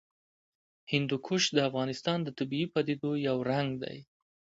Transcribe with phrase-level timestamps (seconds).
[0.91, 3.97] هندوکش د افغانستان د طبیعي پدیدو یو رنګ دی.